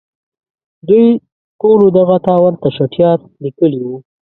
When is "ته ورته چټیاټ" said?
2.25-3.19